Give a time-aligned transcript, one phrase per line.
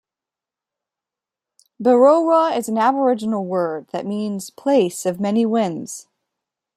[1.79, 6.07] Berowra is an Aboriginal word that means "place of many winds".